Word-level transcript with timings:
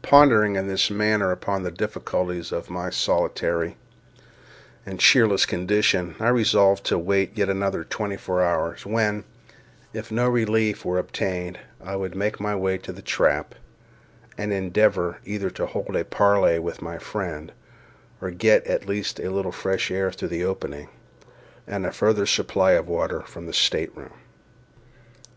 Pondering 0.00 0.54
in 0.54 0.68
this 0.68 0.92
manner 0.92 1.32
upon 1.32 1.64
the 1.64 1.72
difficulties 1.72 2.52
of 2.52 2.70
my 2.70 2.88
solitary 2.88 3.76
and 4.86 5.00
cheerless 5.00 5.44
condition, 5.44 6.14
I 6.20 6.28
resolved 6.28 6.84
to 6.84 6.96
wait 7.00 7.36
yet 7.36 7.48
another 7.48 7.82
twenty 7.82 8.16
four 8.16 8.44
hours, 8.44 8.86
when, 8.86 9.24
if 9.92 10.12
no 10.12 10.28
relief 10.28 10.84
were 10.84 11.00
obtained, 11.00 11.58
I 11.84 11.96
would 11.96 12.14
make 12.14 12.38
my 12.38 12.54
way 12.54 12.78
to 12.78 12.92
the 12.92 13.02
trap, 13.02 13.56
and 14.38 14.52
endeavour 14.52 15.18
either 15.24 15.50
to 15.50 15.66
hold 15.66 15.96
a 15.96 16.04
parley 16.04 16.60
with 16.60 16.80
my 16.80 16.98
friend, 16.98 17.50
or 18.22 18.30
get 18.30 18.64
at 18.68 18.86
least 18.86 19.18
a 19.18 19.30
little 19.32 19.50
fresh 19.50 19.90
air 19.90 20.12
through 20.12 20.28
the 20.28 20.44
opening, 20.44 20.90
and 21.66 21.84
a 21.84 21.90
further 21.90 22.24
supply 22.26 22.74
of 22.74 22.86
water 22.86 23.22
from 23.22 23.46
the 23.46 23.52
stateroom. 23.52 24.12